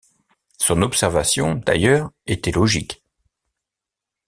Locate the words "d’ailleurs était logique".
1.63-3.03